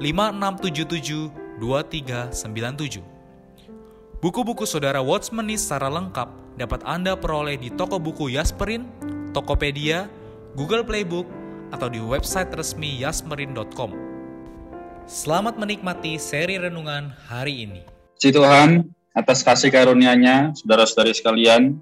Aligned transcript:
5677 0.00 1.28
2397. 1.60 3.04
Buku-buku 4.24 4.64
saudara 4.64 5.04
Watchmeni 5.04 5.60
secara 5.60 5.92
lengkap 5.92 6.56
dapat 6.56 6.80
Anda 6.88 7.12
peroleh 7.20 7.60
di 7.60 7.68
toko 7.68 8.00
buku 8.00 8.32
Yasmerin, 8.32 8.88
Tokopedia, 9.36 10.08
Google 10.56 10.88
Playbook, 10.88 11.28
atau 11.68 11.92
di 11.92 12.00
website 12.00 12.48
resmi 12.56 12.96
yasmerin.com. 13.04 13.92
Selamat 15.04 15.60
menikmati 15.60 16.16
seri 16.16 16.56
renungan 16.56 17.12
hari 17.28 17.68
ini. 17.68 17.84
Puji 18.16 18.32
Tuhan, 18.32 18.88
atas 19.12 19.44
kasih 19.44 19.68
karunia-Nya, 19.68 20.56
saudara-saudari 20.56 21.12
sekalian, 21.12 21.76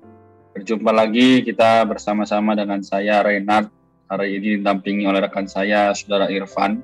berjumpa 0.59 0.91
lagi 0.91 1.47
kita 1.47 1.87
bersama-sama 1.87 2.59
dengan 2.59 2.83
saya 2.83 3.23
Renard. 3.23 3.71
Hari 4.11 4.43
ini 4.43 4.59
didampingi 4.59 5.07
oleh 5.07 5.23
rekan 5.23 5.47
saya, 5.47 5.95
saudara 5.95 6.27
Irfan 6.33 6.83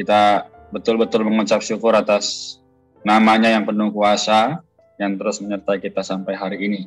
kita 0.00 0.48
betul-betul 0.70 1.26
mengucap 1.26 1.60
syukur 1.62 1.94
atas 1.94 2.58
namanya 3.02 3.50
yang 3.50 3.66
penuh 3.66 3.90
kuasa 3.90 4.62
yang 5.00 5.16
terus 5.16 5.42
menyertai 5.42 5.80
kita 5.80 6.04
sampai 6.04 6.36
hari 6.36 6.58
ini. 6.60 6.80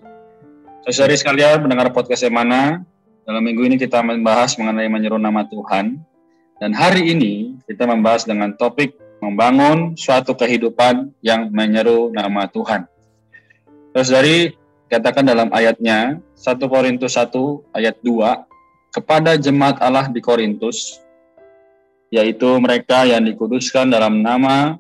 Saudari 0.87 1.15
sekalian 1.15 1.63
mendengar 1.63 1.89
podcast 1.95 2.27
yang 2.27 2.35
mana, 2.35 2.83
dalam 3.23 3.39
minggu 3.39 3.63
ini 3.63 3.75
kita 3.79 4.03
membahas 4.03 4.59
mengenai 4.59 4.91
menyeru 4.91 5.15
nama 5.15 5.47
Tuhan. 5.47 5.99
Dan 6.59 6.71
hari 6.71 7.11
ini 7.11 7.59
kita 7.67 7.87
membahas 7.87 8.23
dengan 8.27 8.55
topik 8.55 8.95
membangun 9.23 9.95
suatu 9.95 10.35
kehidupan 10.35 11.11
yang 11.23 11.47
menyeru 11.51 12.11
nama 12.11 12.47
Tuhan. 12.51 12.87
Terus 13.95 14.09
dari 14.11 14.37
katakan 14.91 15.23
dalam 15.23 15.49
ayatnya 15.55 16.19
1 16.35 16.59
Korintus 16.67 17.15
1 17.15 17.31
ayat 17.73 17.95
2 18.03 18.93
kepada 18.93 19.39
jemaat 19.39 19.81
Allah 19.81 20.11
di 20.11 20.19
Korintus 20.21 21.02
yaitu 22.13 22.45
mereka 22.61 23.09
yang 23.09 23.25
dikuduskan 23.25 23.89
dalam 23.89 24.21
nama 24.21 24.77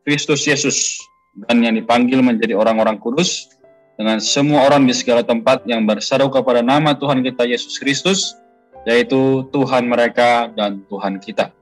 Kristus 0.00 0.48
Yesus 0.48 0.96
dan 1.44 1.60
yang 1.60 1.76
dipanggil 1.76 2.24
menjadi 2.24 2.56
orang-orang 2.56 2.96
kudus 2.96 3.52
dengan 4.00 4.16
semua 4.16 4.64
orang 4.64 4.88
di 4.88 4.96
segala 4.96 5.20
tempat 5.20 5.60
yang 5.68 5.84
berseru 5.84 6.32
kepada 6.32 6.64
nama 6.64 6.96
Tuhan 6.96 7.20
kita 7.20 7.44
Yesus 7.44 7.76
Kristus, 7.76 8.32
yaitu 8.88 9.44
Tuhan 9.52 9.92
mereka 9.92 10.48
dan 10.56 10.80
Tuhan 10.88 11.20
kita. 11.20 11.52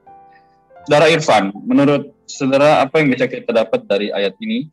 Saudara 0.87 1.11
Irfan, 1.11 1.51
menurut 1.67 2.15
saudara 2.23 2.79
apa 2.79 3.03
yang 3.03 3.11
bisa 3.11 3.27
kita 3.27 3.51
dapat 3.51 3.83
dari 3.91 4.15
ayat 4.15 4.39
ini? 4.39 4.71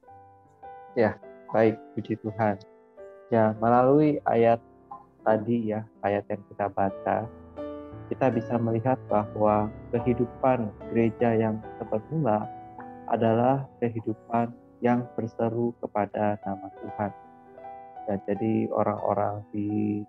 Ya, 0.95 1.19
baik, 1.51 1.75
puji 1.99 2.23
Tuhan. 2.23 2.63
Ya, 3.35 3.51
melalui 3.59 4.23
ayat 4.23 4.63
tadi 5.27 5.75
ya, 5.75 5.83
ayat 6.07 6.23
yang 6.31 6.47
kita 6.47 6.71
baca, 6.71 7.27
kita 8.07 8.31
bisa 8.31 8.55
melihat 8.59 8.99
bahwa 9.11 9.71
kehidupan 9.91 10.71
gereja 10.93 11.35
yang 11.35 11.59
semula 11.79 12.47
adalah 13.11 13.67
kehidupan 13.83 14.51
yang 14.83 15.07
berseru 15.15 15.75
kepada 15.83 16.39
nama 16.45 16.69
Tuhan. 16.83 17.11
Ya, 18.07 18.15
jadi 18.31 18.71
orang-orang 18.71 19.43
di 19.51 20.03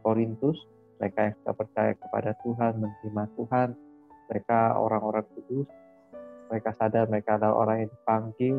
Korintus, 0.00 0.56
mereka 0.96 1.28
yang 1.28 1.34
sudah 1.42 1.54
percaya 1.56 1.92
kepada 1.92 2.30
Tuhan, 2.40 2.72
menerima 2.80 3.24
Tuhan, 3.36 3.68
mereka 4.32 4.60
orang-orang 4.80 5.26
kudus, 5.36 5.68
mereka 6.48 6.70
sadar 6.78 7.04
mereka 7.10 7.36
adalah 7.36 7.56
orang 7.66 7.76
yang 7.84 7.90
dipanggil, 7.92 8.56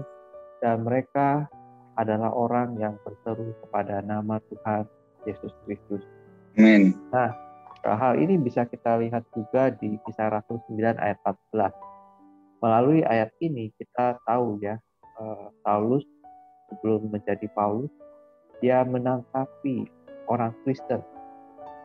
dan 0.62 0.76
mereka 0.86 1.50
adalah 1.98 2.30
orang 2.30 2.78
yang 2.78 2.94
berseru 3.02 3.58
kepada 3.66 4.06
nama 4.06 4.38
Tuhan 4.54 4.86
Yesus 5.26 5.54
Kristus. 5.66 6.06
Amin. 6.54 6.94
Nah, 7.10 7.47
Hal 7.86 8.18
ini 8.18 8.42
bisa 8.42 8.66
kita 8.66 8.98
lihat 8.98 9.26
juga 9.36 9.70
di 9.70 9.98
kisah 10.06 10.34
Rasul 10.34 10.58
9 10.70 10.98
ayat 10.98 11.18
14. 11.22 11.74
Melalui 12.64 13.06
ayat 13.06 13.30
ini 13.38 13.70
kita 13.78 14.18
tahu 14.26 14.58
ya, 14.62 14.82
eh, 15.22 15.48
Paulus 15.62 16.04
sebelum 16.70 17.08
menjadi 17.14 17.46
Paulus, 17.54 17.92
dia 18.60 18.82
menangkapi 18.82 19.86
orang 20.28 20.52
Kristen. 20.66 21.00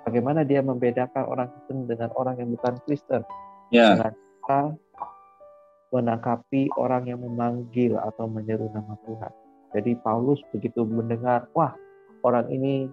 Bagaimana 0.03 0.43
dia 0.43 0.65
membedakan 0.65 1.29
orang 1.29 1.49
Kristen 1.53 1.87
dengan 1.87 2.11
orang 2.19 2.41
yang 2.41 2.51
bukan 2.57 2.75
Kristen? 2.89 3.23
Ya. 3.71 3.95
Dengan 3.95 4.13
cara 4.43 4.61
menangkapi 5.93 6.73
orang 6.81 7.05
yang 7.05 7.21
memanggil 7.21 8.01
atau 8.01 8.25
menyeru 8.25 8.73
nama 8.73 8.97
Tuhan. 9.05 9.33
Jadi 9.77 9.93
Paulus 10.01 10.41
begitu 10.53 10.89
mendengar, 10.89 11.49
wah 11.53 11.77
orang 12.25 12.49
ini 12.49 12.89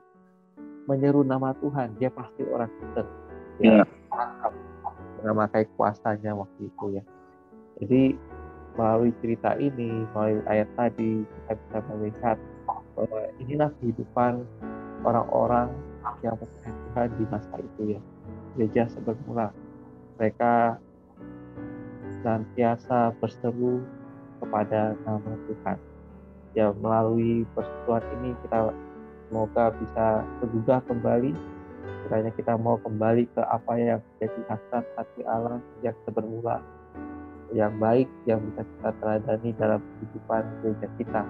menyeru 0.86 1.26
nama 1.26 1.52
Tuhan, 1.60 1.98
dia 2.00 2.14
pasti 2.14 2.46
orang 2.48 2.72
Kristen. 2.80 3.08
Dia 3.60 3.84
yeah. 3.84 3.86
memakai 5.26 5.68
kuasanya 5.76 6.32
waktu 6.38 6.72
itu 6.72 6.86
ya. 6.96 7.04
Jadi 7.80 8.16
melalui 8.80 9.12
cerita 9.20 9.60
ini, 9.60 10.08
melalui 10.16 10.40
ayat 10.48 10.70
tadi, 10.80 11.24
kita 11.24 11.54
bisa 11.60 11.80
melihat 11.92 12.38
bahwa 12.96 13.22
inilah 13.40 13.70
kehidupan 13.80 14.44
orang-orang 15.04 15.72
yang 16.24 16.36
percaya 16.40 16.72
Tuhan 16.72 17.10
di 17.16 17.24
masa 17.28 17.56
itu 17.60 17.82
ya. 17.98 18.02
Gereja 18.56 18.84
sebermula. 18.92 19.52
Mereka 20.20 20.80
senantiasa 22.20 23.16
berseru 23.20 23.84
kepada 24.44 24.96
nama 25.08 25.32
Tuhan. 25.48 25.78
Ya 26.58 26.74
melalui 26.76 27.46
persekutuan 27.56 28.04
ini 28.20 28.36
kita 28.44 28.74
Semoga 29.30 29.70
bisa 29.78 30.26
tergugah 30.42 30.82
kembali. 30.90 31.38
Kiranya 32.10 32.34
kita 32.34 32.58
mau 32.58 32.82
kembali 32.82 33.30
ke 33.30 33.42
apa 33.46 33.78
yang 33.78 34.02
menjadi 34.02 34.42
hasrat 34.50 34.86
hati 34.98 35.22
Allah 35.30 35.62
yang 35.86 35.94
sebermula, 36.02 36.58
yang 37.54 37.78
baik, 37.78 38.10
yang 38.26 38.42
bisa 38.50 38.66
kita 38.66 38.90
teladani 38.98 39.54
dalam 39.62 39.78
kehidupan 39.86 40.44
gereja 40.66 40.88
kita. 40.98 41.22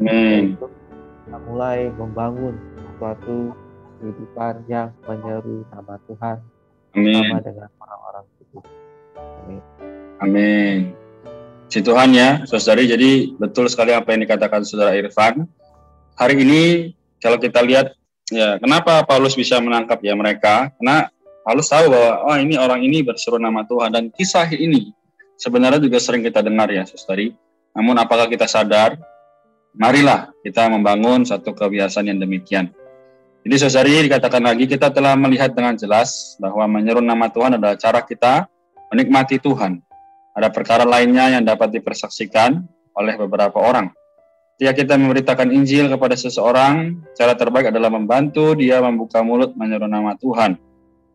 Amin. 0.00 0.56
Kita 0.56 1.38
mulai 1.44 1.92
membangun 1.92 2.56
suatu 2.96 3.52
kehidupan 4.00 4.64
yang 4.64 4.88
menyeru 5.04 5.68
nama 5.68 6.00
Tuhan 6.08 6.36
Amin. 6.96 7.14
sama 7.28 7.38
dengan 7.44 7.68
orang-orang 7.76 8.24
itu. 8.40 8.58
Amin. 9.20 9.60
Amin. 10.24 10.78
Si 11.68 11.84
Tuhan 11.84 12.16
ya, 12.16 12.40
saudari. 12.48 12.88
Jadi 12.88 13.36
betul 13.36 13.68
sekali 13.68 13.92
apa 13.92 14.16
yang 14.16 14.24
dikatakan 14.24 14.64
saudara 14.64 14.96
Irfan. 14.96 15.44
Hari 16.16 16.34
ini 16.40 16.94
kalau 17.24 17.40
kita 17.40 17.64
lihat 17.64 17.96
ya 18.28 18.60
kenapa 18.60 19.00
Paulus 19.08 19.32
bisa 19.32 19.56
menangkap 19.64 19.96
ya 20.04 20.12
mereka? 20.12 20.68
Karena 20.76 21.08
Paulus 21.40 21.72
tahu 21.72 21.88
bahwa 21.88 22.12
oh 22.28 22.36
ini 22.36 22.60
orang 22.60 22.84
ini 22.84 23.00
berseru 23.00 23.40
nama 23.40 23.64
Tuhan 23.64 23.96
dan 23.96 24.04
kisah 24.12 24.44
ini 24.52 24.92
sebenarnya 25.40 25.80
juga 25.80 25.96
sering 25.96 26.20
kita 26.20 26.44
dengar 26.44 26.68
ya 26.68 26.84
saudari 26.84 27.32
namun 27.72 27.96
apakah 27.96 28.28
kita 28.28 28.44
sadar? 28.44 29.00
Marilah 29.74 30.30
kita 30.44 30.68
membangun 30.70 31.26
satu 31.26 31.50
kebiasaan 31.50 32.06
yang 32.12 32.20
demikian. 32.20 32.70
Jadi 33.42 33.54
saudari 33.58 34.04
dikatakan 34.04 34.44
lagi 34.44 34.68
kita 34.68 34.92
telah 34.92 35.16
melihat 35.16 35.50
dengan 35.50 35.74
jelas 35.74 36.38
bahwa 36.38 36.68
menyeru 36.68 37.00
nama 37.00 37.26
Tuhan 37.32 37.58
adalah 37.58 37.74
cara 37.74 38.04
kita 38.04 38.46
menikmati 38.94 39.40
Tuhan. 39.42 39.82
Ada 40.36 40.52
perkara 40.52 40.86
lainnya 40.86 41.34
yang 41.34 41.42
dapat 41.42 41.74
dipersaksikan 41.74 42.62
oleh 42.94 43.14
beberapa 43.18 43.58
orang 43.58 43.90
Ketika 44.54 44.86
kita 44.86 44.94
memberitakan 44.94 45.50
Injil 45.50 45.90
kepada 45.90 46.14
seseorang, 46.14 47.02
cara 47.18 47.34
terbaik 47.34 47.74
adalah 47.74 47.90
membantu 47.90 48.54
dia 48.54 48.78
membuka 48.78 49.18
mulut 49.18 49.50
menyeru 49.58 49.90
nama 49.90 50.14
Tuhan. 50.14 50.54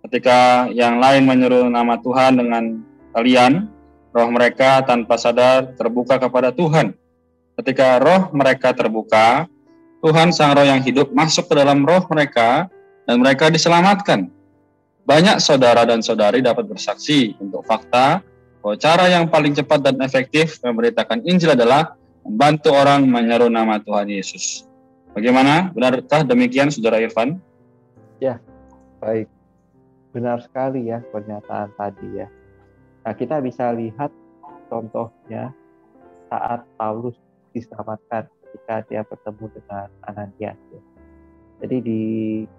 Ketika 0.04 0.68
yang 0.76 1.00
lain 1.00 1.24
menyeru 1.24 1.72
nama 1.72 1.96
Tuhan 2.04 2.36
dengan 2.36 2.84
kalian, 3.16 3.72
roh 4.12 4.28
mereka 4.28 4.84
tanpa 4.84 5.16
sadar 5.16 5.72
terbuka 5.80 6.20
kepada 6.20 6.52
Tuhan. 6.52 6.92
Ketika 7.56 8.04
roh 8.04 8.28
mereka 8.36 8.76
terbuka, 8.76 9.48
Tuhan 10.04 10.36
Sang 10.36 10.52
Roh 10.56 10.68
yang 10.68 10.84
hidup 10.84 11.12
masuk 11.16 11.48
ke 11.48 11.60
dalam 11.60 11.84
roh 11.88 12.04
mereka 12.12 12.68
dan 13.08 13.24
mereka 13.24 13.48
diselamatkan. 13.48 14.32
Banyak 15.08 15.40
saudara 15.40 15.88
dan 15.88 16.04
saudari 16.04 16.44
dapat 16.44 16.68
bersaksi 16.68 17.40
untuk 17.40 17.64
fakta 17.64 18.20
bahwa 18.60 18.76
cara 18.76 19.08
yang 19.08 19.32
paling 19.32 19.56
cepat 19.56 19.80
dan 19.80 19.96
efektif 20.04 20.60
memberitakan 20.60 21.24
Injil 21.24 21.56
adalah 21.56 21.99
membantu 22.24 22.70
orang 22.76 23.08
menyeru 23.08 23.48
nama 23.48 23.80
Tuhan 23.82 24.10
Yesus. 24.12 24.68
Bagaimana? 25.16 25.74
Benarkah 25.74 26.22
demikian, 26.22 26.70
Saudara 26.70 27.02
Irfan? 27.02 27.42
Ya, 28.22 28.38
baik. 29.02 29.28
Benar 30.10 30.42
sekali 30.42 30.90
ya 30.90 31.06
pernyataan 31.14 31.70
tadi 31.78 32.26
ya. 32.26 32.28
Nah, 33.06 33.14
kita 33.14 33.42
bisa 33.42 33.70
lihat 33.74 34.10
contohnya 34.70 35.54
saat 36.30 36.66
Paulus 36.78 37.18
diselamatkan 37.54 38.30
ketika 38.30 38.86
dia 38.86 39.02
bertemu 39.06 39.46
dengan 39.54 39.88
Ananias. 40.06 40.60
Ya. 40.70 40.82
Jadi 41.60 41.78
di 41.84 42.02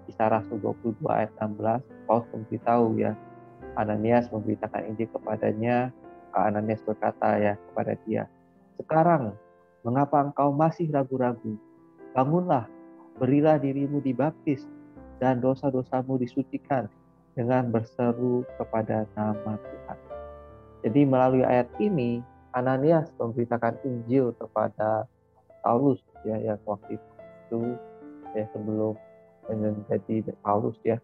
kisah 0.05 0.29
Rasul 0.29 0.61
22 0.61 1.01
ayat 1.09 1.31
16, 1.39 1.81
Paulus 2.05 2.27
memberitahu 2.35 2.85
ya, 3.01 3.11
Ananias 3.73 4.29
memberitakan 4.29 4.91
Injil 4.91 5.09
kepadanya, 5.09 5.89
Ananias 6.31 6.83
berkata 6.83 7.35
ya 7.39 7.53
kepada 7.71 7.97
dia, 8.05 8.29
sekarang 8.79 9.35
mengapa 9.81 10.21
engkau 10.21 10.53
masih 10.53 10.89
ragu-ragu? 10.89 11.57
Bangunlah, 12.11 12.67
berilah 13.17 13.57
dirimu 13.61 14.03
dibaptis, 14.03 14.65
dan 15.21 15.37
dosa-dosamu 15.37 16.17
disucikan 16.17 16.89
dengan 17.37 17.69
berseru 17.69 18.43
kepada 18.57 19.05
nama 19.13 19.53
Tuhan. 19.55 19.97
Jadi 20.81 21.01
melalui 21.05 21.45
ayat 21.45 21.69
ini, 21.77 22.25
Ananias 22.51 23.07
memberitakan 23.15 23.79
Injil 23.85 24.35
kepada 24.35 25.07
Paulus 25.61 26.01
ya 26.27 26.35
yang 26.41 26.59
waktu 26.67 26.97
itu 26.97 27.61
ya 28.35 28.45
sebelum 28.51 28.97
menjadi 29.47 30.35
Paulus 30.43 30.75
ya 30.83 30.97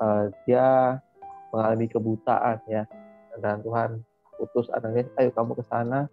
uh, 0.00 0.32
dia 0.44 0.98
mengalami 1.54 1.86
kebutaan 1.86 2.58
ya 2.66 2.88
dan 3.38 3.62
Tuhan 3.62 4.02
utus 4.40 4.66
Ananias 4.74 5.08
ayo 5.20 5.30
kamu 5.30 5.54
ke 5.60 5.64
sana 5.68 6.08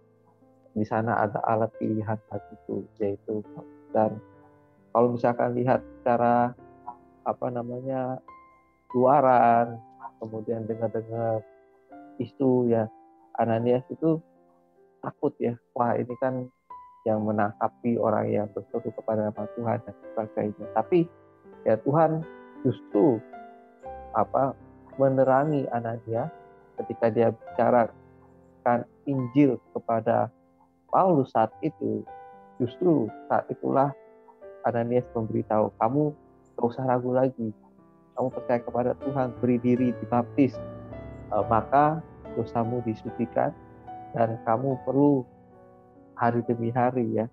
di 0.74 0.84
sana 0.86 1.26
ada 1.26 1.42
alat 1.46 1.70
pilihan 1.78 2.18
hati 2.30 2.54
itu 2.54 2.86
yaitu 3.02 3.42
dan 3.90 4.18
kalau 4.94 5.14
misalkan 5.14 5.54
lihat 5.54 5.82
secara 6.00 6.54
apa 7.26 7.46
namanya 7.50 8.18
luaran 8.94 9.78
kemudian 10.22 10.66
dengar-dengar 10.66 11.42
isu 12.20 12.70
ya 12.70 12.86
Ananias 13.40 13.82
itu 13.90 14.20
takut 15.00 15.32
ya 15.40 15.56
wah 15.72 15.96
ini 15.96 16.14
kan 16.20 16.46
yang 17.08 17.24
menangkapi 17.24 17.96
orang 17.96 18.28
yang 18.28 18.46
berseru 18.52 18.92
kepada 18.92 19.32
nama 19.32 19.44
Tuhan 19.56 19.78
dan 19.88 19.94
sebagainya. 20.12 20.66
Tapi 20.76 21.08
ya 21.64 21.80
Tuhan 21.80 22.20
justru 22.60 23.16
apa 24.12 24.52
menerangi 25.00 25.64
Anania 25.72 26.28
ketika 26.76 27.08
dia 27.08 27.28
bicarakan 27.32 28.84
Injil 29.08 29.56
kepada 29.72 30.28
Paulus 30.90 31.30
saat 31.32 31.50
itu 31.62 32.04
justru 32.58 33.08
saat 33.30 33.46
itulah 33.48 33.94
Ananias 34.68 35.06
memberitahu 35.16 35.72
kamu 35.80 36.12
tidak 36.54 36.64
usah 36.66 36.84
ragu 36.84 37.10
lagi 37.16 37.48
kamu 38.18 38.28
percaya 38.36 38.60
kepada 38.60 38.92
Tuhan 39.00 39.32
beri 39.40 39.56
diri 39.64 39.88
dibaptis 40.02 40.52
e, 41.32 41.36
maka 41.48 42.04
dosamu 42.36 42.84
disucikan 42.84 43.54
dan 44.12 44.36
kamu 44.44 44.76
perlu 44.84 45.24
hari 46.18 46.44
demi 46.44 46.68
hari 46.74 47.06
ya 47.16 47.26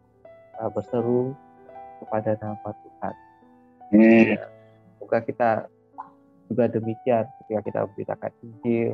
uh, 0.61 0.69
berseru 0.71 1.35
kepada 1.99 2.37
nama 2.39 2.69
Tuhan. 2.71 3.13
Hmm. 3.91 4.23
Ya, 4.37 4.45
semoga 4.95 5.19
kita 5.25 5.49
juga 6.47 6.65
demikian 6.71 7.25
ketika 7.43 7.61
kita 7.67 7.79
memberitakan 7.83 8.31
Injil 8.43 8.89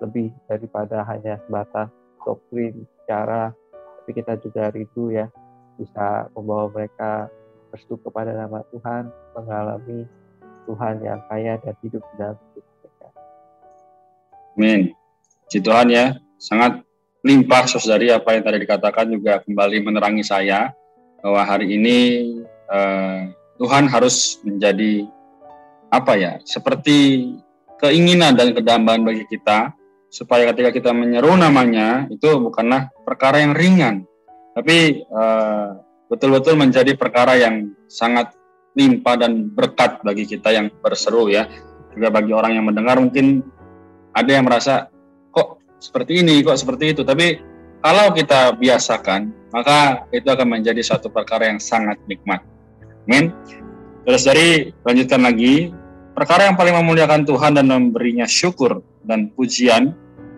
lebih 0.00 0.28
daripada 0.48 1.04
hanya 1.06 1.38
sebatas 1.46 1.88
doktrin 2.24 2.88
cara 3.04 3.52
tapi 4.10 4.26
kita 4.26 4.42
juga 4.42 4.74
rindu 4.74 5.14
ya 5.14 5.30
bisa 5.78 6.26
membawa 6.34 6.66
mereka 6.66 7.30
berseru 7.70 7.94
kepada 8.02 8.34
nama 8.34 8.66
Tuhan 8.74 9.06
mengalami 9.38 10.02
Tuhan 10.66 10.98
yang 10.98 11.22
kaya 11.30 11.62
dan 11.62 11.78
hidup 11.78 12.02
dalam 12.18 12.34
hidup 12.34 12.66
mereka. 12.82 13.08
Amin. 14.58 14.80
Puji 15.46 15.62
Tuhan 15.62 15.86
ya, 15.94 16.18
sangat 16.42 16.82
limpah 17.22 17.70
saudari 17.70 18.10
apa 18.10 18.34
yang 18.34 18.42
tadi 18.42 18.58
dikatakan 18.66 19.06
juga 19.14 19.46
kembali 19.46 19.78
menerangi 19.78 20.26
saya 20.26 20.74
bahwa 21.22 21.46
hari 21.46 21.70
ini 21.78 21.98
uh, 22.66 23.30
Tuhan 23.62 23.86
harus 23.86 24.42
menjadi 24.42 25.06
apa 25.94 26.18
ya 26.18 26.42
seperti 26.42 27.30
keinginan 27.78 28.34
dan 28.34 28.58
kedambaan 28.58 29.06
bagi 29.06 29.22
kita 29.30 29.70
supaya 30.10 30.50
ketika 30.50 30.74
kita 30.74 30.90
menyeru 30.90 31.38
namanya 31.38 32.10
itu 32.10 32.26
bukanlah 32.42 32.90
perkara 33.06 33.40
yang 33.40 33.54
ringan. 33.54 34.04
Tapi 34.52 35.06
eh, 35.06 35.68
betul-betul 36.10 36.58
menjadi 36.58 36.92
perkara 36.98 37.38
yang 37.38 37.70
sangat 37.86 38.34
limpah 38.74 39.16
dan 39.16 39.48
berkat 39.54 40.02
bagi 40.02 40.26
kita 40.26 40.50
yang 40.50 40.66
berseru 40.82 41.30
ya. 41.30 41.46
Juga 41.94 42.10
bagi 42.10 42.34
orang 42.34 42.58
yang 42.58 42.66
mendengar 42.66 42.98
mungkin 42.98 43.42
ada 44.10 44.30
yang 44.30 44.46
merasa 44.46 44.90
seperti 45.80 46.20
ini 46.20 46.44
kok 46.44 46.60
seperti 46.60 46.92
itu? 46.92 47.02
Tapi 47.02 47.40
kalau 47.80 48.12
kita 48.12 48.54
biasakan 48.60 49.32
maka 49.50 50.06
itu 50.14 50.28
akan 50.28 50.60
menjadi 50.60 50.78
suatu 50.84 51.10
perkara 51.10 51.50
yang 51.50 51.58
sangat 51.58 51.98
nikmat. 52.06 52.44
Amin. 53.08 53.34
Terus 54.04 54.22
dari 54.22 54.70
lanjutkan 54.84 55.24
lagi. 55.24 55.72
Perkara 56.10 56.50
yang 56.50 56.58
paling 56.58 56.76
memuliakan 56.76 57.24
Tuhan 57.24 57.56
dan 57.56 57.70
memberinya 57.70 58.28
syukur 58.28 58.84
dan 59.10 59.34
pujian 59.34 59.90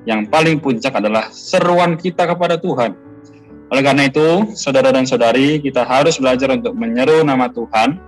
yang 0.08 0.24
paling 0.26 0.56
puncak 0.56 0.96
adalah 0.96 1.28
seruan 1.28 2.00
kita 2.00 2.24
kepada 2.24 2.56
Tuhan 2.56 2.96
oleh 3.68 3.82
karena 3.84 4.08
itu 4.08 4.56
saudara 4.56 4.88
dan 4.88 5.04
saudari 5.04 5.60
kita 5.60 5.84
harus 5.84 6.16
belajar 6.16 6.48
untuk 6.56 6.72
menyeru 6.72 7.20
nama 7.20 7.52
Tuhan 7.52 8.00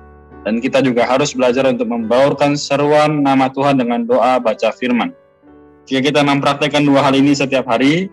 dan 0.49 0.61
kita 0.61 0.81
juga 0.81 1.05
harus 1.05 1.37
belajar 1.37 1.69
untuk 1.69 1.89
membaurkan 1.89 2.57
seruan 2.57 3.21
nama 3.21 3.53
Tuhan 3.53 3.77
dengan 3.77 4.09
doa 4.09 4.41
baca 4.41 4.73
firman 4.73 5.13
jika 5.85 6.01
kita 6.01 6.21
mempraktekkan 6.25 6.81
dua 6.81 7.05
hal 7.05 7.13
ini 7.13 7.37
setiap 7.37 7.69
hari, 7.69 8.09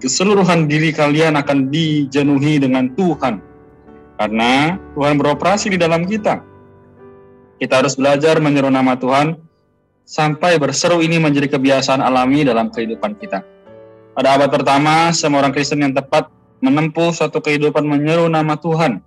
keseluruhan 0.00 0.64
diri 0.64 0.96
kalian 0.96 1.36
akan 1.36 1.68
dijenuhi 1.68 2.56
dengan 2.56 2.88
Tuhan. 2.96 3.44
Karena 4.16 4.80
Tuhan 4.96 5.20
beroperasi 5.20 5.76
di 5.76 5.78
dalam 5.80 6.08
kita. 6.08 6.40
Kita 7.60 7.84
harus 7.84 8.00
belajar 8.00 8.40
menyeru 8.40 8.72
nama 8.72 8.96
Tuhan 8.96 9.36
sampai 10.10 10.58
berseru 10.58 10.98
ini 10.98 11.22
menjadi 11.22 11.54
kebiasaan 11.54 12.02
alami 12.02 12.42
dalam 12.42 12.66
kehidupan 12.74 13.14
kita. 13.14 13.46
Pada 14.10 14.34
abad 14.34 14.50
pertama, 14.50 15.14
semua 15.14 15.46
orang 15.46 15.54
Kristen 15.54 15.78
yang 15.78 15.94
tepat 15.94 16.26
menempuh 16.58 17.14
suatu 17.14 17.38
kehidupan 17.38 17.86
menyeru 17.86 18.26
nama 18.26 18.58
Tuhan. 18.58 18.98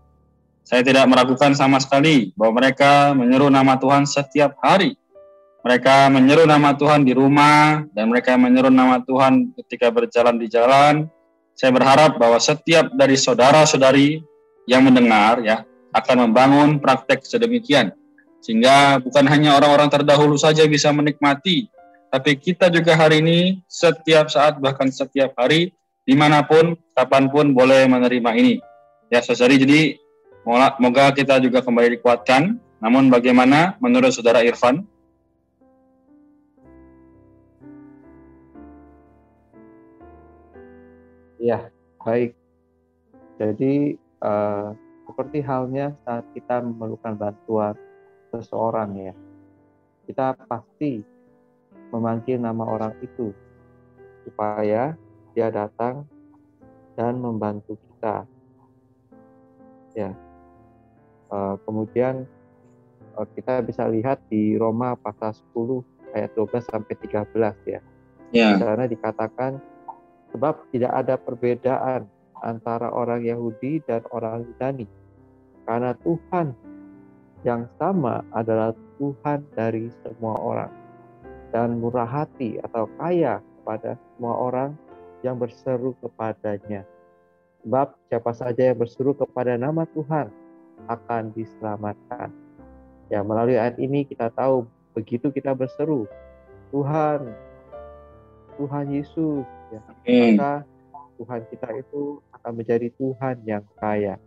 Saya 0.63 0.79
tidak 0.79 1.03
meragukan 1.11 1.51
sama 1.51 1.83
sekali 1.83 2.31
bahwa 2.39 2.63
mereka 2.63 3.11
menyeru 3.11 3.51
nama 3.51 3.75
Tuhan 3.75 4.07
setiap 4.07 4.55
hari 4.63 4.95
mereka 5.63 6.11
menyeru 6.11 6.43
nama 6.43 6.75
Tuhan 6.75 7.07
di 7.07 7.15
rumah 7.15 7.87
dan 7.95 8.11
mereka 8.11 8.35
menyeru 8.35 8.67
nama 8.67 8.99
Tuhan 8.99 9.55
ketika 9.63 9.87
berjalan 9.95 10.35
di 10.35 10.51
jalan. 10.51 11.07
Saya 11.55 11.71
berharap 11.71 12.19
bahwa 12.19 12.35
setiap 12.35 12.91
dari 12.91 13.15
saudara-saudari 13.15 14.19
yang 14.67 14.83
mendengar 14.83 15.39
ya 15.39 15.63
akan 15.95 16.27
membangun 16.27 16.83
praktek 16.83 17.23
sedemikian 17.23 17.95
sehingga 18.43 18.99
bukan 18.99 19.23
hanya 19.31 19.55
orang-orang 19.55 19.87
terdahulu 19.87 20.35
saja 20.35 20.67
bisa 20.67 20.91
menikmati, 20.91 21.71
tapi 22.13 22.37
kita 22.37 22.69
juga 22.69 22.93
hari 22.93 23.25
ini 23.25 23.39
setiap 23.65 24.29
saat 24.29 24.61
bahkan 24.61 24.91
setiap 24.93 25.33
hari 25.33 25.73
di 26.05 26.13
mana 26.13 26.45
pun 26.45 26.77
kapan 26.93 27.25
pun 27.31 27.55
boleh 27.55 27.89
menerima 27.89 28.31
ini. 28.37 28.61
Ya 29.09 29.23
saudari 29.23 29.57
jadi 29.57 29.97
moga 30.43 31.09
kita 31.09 31.41
juga 31.41 31.65
kembali 31.65 31.97
dikuatkan. 31.97 32.61
Namun 32.83 33.09
bagaimana 33.09 33.79
menurut 33.79 34.11
saudara 34.11 34.43
Irfan? 34.43 34.83
Ya, 41.41 41.71
baik. 42.03 42.35
Jadi 43.41 43.97
uh, 44.21 44.75
seperti 45.09 45.41
halnya 45.41 45.97
saat 46.05 46.27
kita 46.35 46.61
memerlukan 46.61 47.17
bantuan 47.17 47.75
seseorang 48.33 48.89
ya, 48.97 49.13
kita 50.09 50.33
pasti 50.49 51.03
memanggil 51.93 52.41
nama 52.41 52.65
orang 52.65 52.97
itu 53.05 53.29
supaya 54.25 54.97
dia 55.37 55.47
datang 55.53 56.07
dan 56.97 57.21
membantu 57.21 57.77
kita. 57.77 58.25
Ya, 59.93 60.09
uh, 61.29 61.61
kemudian 61.69 62.25
uh, 63.13 63.27
kita 63.37 63.61
bisa 63.61 63.85
lihat 63.85 64.17
di 64.25 64.57
Roma 64.57 64.97
pasal 64.97 65.37
10 65.53 66.17
ayat 66.17 66.33
12 66.33 66.65
sampai 66.65 66.93
13 66.97 67.29
ya. 67.69 67.81
Yeah. 68.33 68.57
Di 68.57 68.65
sana 68.65 68.89
dikatakan 68.89 69.61
Sebab 70.33 70.73
tidak 70.73 70.89
ada 70.97 71.15
perbedaan 71.15 72.09
antara 72.41 72.89
orang 72.89 73.21
Yahudi 73.21 73.85
dan 73.85 74.01
orang 74.09 74.49
Yunani. 74.49 74.89
Karena 75.63 75.93
Tuhan 76.01 76.57
yang 77.43 77.67
sama 77.75 78.23
adalah 78.31 78.71
Tuhan 78.99 79.43
dari 79.55 79.91
semua 80.03 80.35
orang 80.39 80.71
dan 81.51 81.77
murah 81.77 82.07
hati 82.07 82.57
atau 82.63 82.89
kaya 82.97 83.43
kepada 83.61 83.99
semua 84.15 84.33
orang 84.39 84.71
yang 85.21 85.37
berseru 85.37 85.95
kepadanya. 86.03 86.83
Sebab 87.63 87.95
siapa 88.11 88.31
saja 88.35 88.71
yang 88.71 88.79
berseru 88.79 89.15
kepada 89.15 89.55
nama 89.55 89.87
Tuhan 89.95 90.27
akan 90.91 91.31
diselamatkan. 91.31 92.31
Ya, 93.07 93.23
melalui 93.23 93.55
ayat 93.55 93.79
ini 93.79 94.03
kita 94.03 94.31
tahu 94.35 94.67
begitu 94.91 95.31
kita 95.31 95.55
berseru, 95.55 96.09
Tuhan, 96.75 97.31
Tuhan 98.59 98.85
Yesus, 98.91 99.47
ya, 99.71 99.79
maka 99.79 100.65
Tuhan 101.21 101.41
kita 101.47 101.69
itu 101.77 102.19
akan 102.35 102.51
menjadi 102.57 102.87
Tuhan 102.97 103.35
yang 103.47 103.63
kaya. 103.79 104.17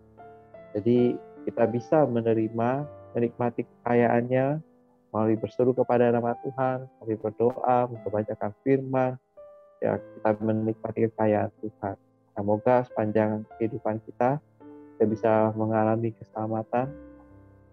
Jadi 0.73 1.19
kita 1.45 1.65
bisa 1.69 2.09
menerima, 2.09 2.87
menikmati 3.17 3.65
kekayaannya 3.65 4.61
melalui 5.09 5.37
berseru 5.41 5.73
kepada 5.73 6.13
nama 6.13 6.37
Tuhan, 6.45 6.85
melalui 7.01 7.17
berdoa, 7.17 7.89
membacakan 7.89 8.53
firman, 8.61 9.17
ya 9.81 9.97
kita 9.97 10.31
menikmati 10.45 11.09
kekayaan 11.09 11.49
Tuhan. 11.65 11.97
Semoga 12.37 12.85
sepanjang 12.85 13.49
kehidupan 13.57 14.05
kita 14.05 14.37
kita 14.97 15.13
bisa 15.13 15.33
mengalami 15.53 16.09
keselamatan, 16.17 16.89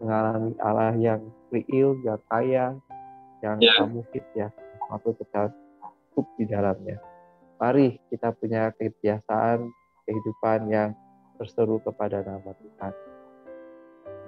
mengalami 0.04 0.52
Allah 0.60 0.92
yang 1.00 1.24
real, 1.56 1.96
yang 2.04 2.20
kaya, 2.28 2.76
yang 3.40 3.58
yeah. 3.64 3.80
mungkin 3.88 4.24
ya, 4.36 4.52
waktu 4.92 5.16
kita 5.24 5.56
cukup 6.12 6.28
di 6.36 6.52
dalamnya. 6.52 7.00
Mari 7.64 7.96
kita 8.12 8.36
punya 8.36 8.76
kebiasaan 8.76 9.72
kehidupan 10.04 10.68
yang 10.68 10.92
berseru 11.40 11.80
kepada 11.80 12.20
nama 12.28 12.52
Tuhan. 12.52 12.94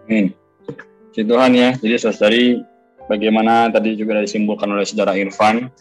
Amin. 0.08 0.45
Si 1.16 1.24
Tuhan 1.24 1.56
ya, 1.56 1.72
jadi 1.80 1.96
saudari 1.96 2.60
bagaimana 3.08 3.72
tadi 3.72 3.96
juga 3.96 4.20
disimpulkan 4.20 4.68
oleh 4.68 4.84
saudara 4.84 5.16
Irfan, 5.16 5.72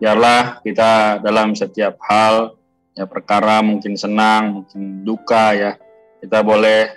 biarlah 0.00 0.64
kita 0.64 1.20
dalam 1.20 1.52
setiap 1.52 2.00
hal 2.08 2.56
ya 2.96 3.04
perkara 3.04 3.60
mungkin 3.60 4.00
senang 4.00 4.64
mungkin 4.64 5.04
duka 5.04 5.52
ya 5.52 5.76
kita 6.24 6.40
boleh 6.40 6.88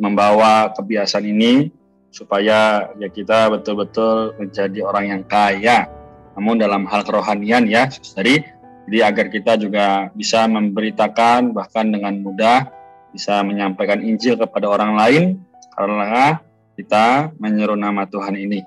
membawa 0.00 0.72
kebiasaan 0.72 1.28
ini 1.28 1.68
supaya 2.08 2.88
ya 2.96 3.12
kita 3.12 3.52
betul-betul 3.52 4.32
menjadi 4.40 4.80
orang 4.80 5.04
yang 5.12 5.22
kaya. 5.28 5.92
Namun 6.40 6.56
dalam 6.56 6.88
hal 6.88 7.04
kerohanian 7.04 7.68
ya 7.68 7.92
jadi 7.92 8.48
jadi 8.88 9.12
agar 9.12 9.28
kita 9.28 9.60
juga 9.60 10.08
bisa 10.16 10.48
memberitakan 10.48 11.52
bahkan 11.52 11.92
dengan 11.92 12.16
mudah 12.24 12.64
bisa 13.12 13.44
menyampaikan 13.44 14.00
Injil 14.00 14.40
kepada 14.40 14.72
orang 14.72 14.96
lain 14.96 15.49
karena 15.74 16.40
kita 16.74 17.34
menyeru 17.36 17.76
nama 17.76 18.08
Tuhan 18.08 18.34
ini. 18.36 18.64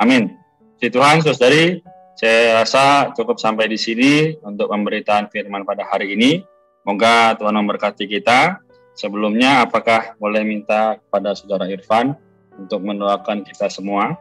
Amin. 0.00 0.32
Si 0.80 0.88
Tuhan, 0.88 1.20
saudari, 1.20 1.84
saya 2.16 2.64
rasa 2.64 3.12
cukup 3.12 3.36
sampai 3.36 3.68
di 3.68 3.76
sini 3.76 4.32
untuk 4.40 4.72
pemberitaan 4.72 5.28
firman 5.28 5.64
pada 5.68 5.84
hari 5.84 6.16
ini. 6.16 6.40
Semoga 6.80 7.36
Tuhan 7.36 7.52
memberkati 7.60 8.08
kita. 8.08 8.60
Sebelumnya, 8.96 9.64
apakah 9.64 10.16
boleh 10.16 10.44
minta 10.44 10.96
kepada 10.96 11.36
Saudara 11.36 11.68
Irfan 11.68 12.16
untuk 12.56 12.80
mendoakan 12.80 13.44
kita 13.44 13.68
semua? 13.68 14.16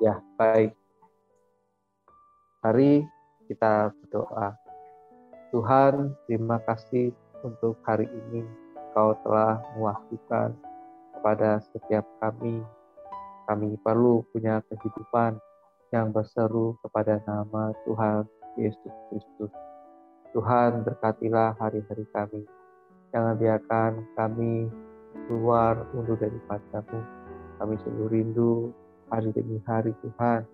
Ya, 0.00 0.20
baik. 0.36 0.76
Mari 2.64 3.04
kita 3.48 3.92
berdoa. 3.92 4.56
Tuhan, 5.52 6.16
terima 6.28 6.60
kasih 6.64 7.12
untuk 7.46 7.76
hari 7.84 8.08
ini. 8.08 8.42
Kau 8.96 9.12
telah 9.26 9.60
mewakilkan 9.76 10.54
kepada 11.14 11.60
setiap 11.74 12.06
kami 12.22 12.62
kami 13.44 13.76
perlu 13.84 14.24
punya 14.32 14.64
kehidupan 14.72 15.36
yang 15.92 16.08
berseru 16.16 16.80
kepada 16.80 17.20
nama 17.28 17.76
Tuhan 17.84 18.24
Yesus 18.56 18.94
Kristus. 19.12 19.52
Tuhan 20.32 20.80
berkatilah 20.80 21.52
hari-hari 21.60 22.08
kami. 22.16 22.48
Jangan 23.12 23.36
biarkan 23.36 23.90
kami 24.16 24.72
keluar 25.28 25.76
undur 25.92 26.16
dari 26.16 26.40
padamu. 26.48 27.04
Kami 27.60 27.74
selalu 27.84 28.04
rindu 28.10 28.52
hari 29.12 29.28
demi 29.36 29.60
hari 29.68 29.92
Tuhan. 30.00 30.48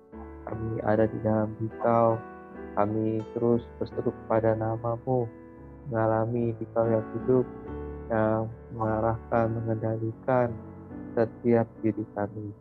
Kami 0.50 0.82
ada 0.82 1.06
di 1.06 1.18
dalam 1.22 1.54
dikau. 1.62 2.18
Kami 2.74 3.22
terus 3.38 3.62
berseru 3.78 4.10
kepada 4.26 4.58
namamu. 4.58 5.30
Mengalami 5.90 6.54
dikau 6.54 6.86
yang 6.86 7.02
hidup 7.18 7.46
yang 8.10 8.46
mengarahkan, 8.74 9.46
mengendalikan 9.58 10.54
setiap 11.18 11.66
diri 11.82 12.06
kami. 12.14 12.54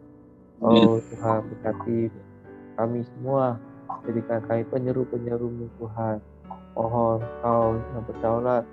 Oh 0.65 0.97
Tuhan 1.13 1.45
berkati 1.45 2.09
kami 2.73 3.05
semua. 3.05 3.61
Jadikan 4.09 4.41
kami 4.49 4.65
penyeru-penyerumu 4.73 5.69
Tuhan. 5.77 6.17
Mohon 6.73 7.21
kau 7.45 7.77
yang 7.77 8.03
berdaulat 8.09 8.63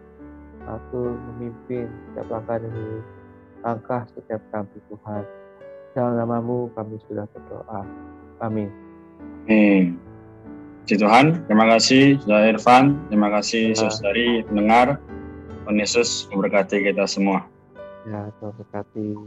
satu 0.65 1.15
memimpin 1.15 1.87
setiap 2.11 2.27
langkah 2.33 2.57
demi 2.59 3.05
langkah 3.61 4.03
setiap 4.17 4.41
kami 4.49 4.77
Tuhan. 4.89 5.25
Dalam 5.93 6.17
namamu 6.17 6.73
kami 6.73 6.97
sudah 7.09 7.29
berdoa. 7.29 7.85
Amin. 8.41 8.73
Amin 9.49 10.16
Puji 10.87 11.03
Tuhan, 11.03 11.43
terima 11.51 11.67
kasih 11.67 12.15
Saudara 12.23 12.47
Irfan, 12.47 12.95
terima 13.11 13.27
kasih 13.27 13.75
ya. 13.75 13.91
saudari 13.91 14.47
pendengar. 14.47 15.03
Tuhan 15.67 15.83
Yesus 15.83 16.31
memberkati 16.31 16.79
kita 16.79 17.11
semua. 17.11 17.43
Ya, 18.07 18.31
Tuhan 18.39 18.55
berkati. 18.55 19.19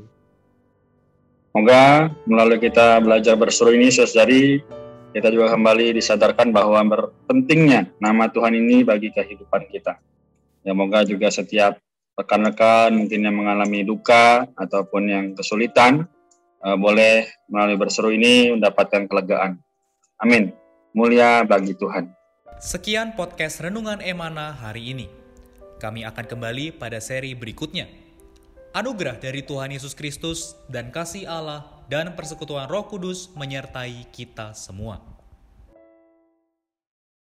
Semoga 1.52 2.16
melalui 2.24 2.64
kita 2.64 3.04
belajar 3.04 3.36
berseru 3.36 3.76
ini, 3.76 3.92
saudari, 3.92 4.64
kita 5.12 5.28
juga 5.36 5.52
kembali 5.52 6.00
disadarkan 6.00 6.56
bahwa 6.56 6.80
pentingnya 7.28 7.92
nama 8.00 8.32
Tuhan 8.32 8.56
ini 8.56 8.88
bagi 8.88 9.12
kehidupan 9.12 9.68
kita. 9.68 10.00
Ya, 10.64 10.72
moga 10.72 11.04
juga 11.04 11.28
setiap 11.28 11.76
rekan-rekan 12.16 12.96
mungkin 12.96 13.20
yang 13.20 13.36
mengalami 13.36 13.84
duka 13.84 14.48
ataupun 14.56 15.12
yang 15.12 15.26
kesulitan, 15.36 16.08
uh, 16.64 16.80
boleh 16.80 17.28
melalui 17.52 17.76
berseru 17.76 18.16
ini 18.16 18.56
mendapatkan 18.56 19.12
kelegaan. 19.12 19.60
Amin. 20.24 20.56
Mulia 20.90 21.46
bagi 21.46 21.78
Tuhan. 21.78 22.10
Sekian 22.58 23.14
podcast 23.14 23.62
Renungan 23.62 24.02
Emana 24.02 24.50
hari 24.50 24.90
ini. 24.90 25.06
Kami 25.78 26.02
akan 26.02 26.26
kembali 26.26 26.82
pada 26.82 26.98
seri 26.98 27.38
berikutnya. 27.38 27.86
Anugerah 28.74 29.22
dari 29.22 29.46
Tuhan 29.46 29.70
Yesus 29.70 29.94
Kristus 29.94 30.58
dan 30.66 30.90
kasih 30.90 31.30
Allah 31.30 31.86
dan 31.94 32.18
persekutuan 32.18 32.66
Roh 32.66 32.90
Kudus 32.90 33.30
menyertai 33.38 34.10
kita 34.10 34.58
semua. 34.58 35.19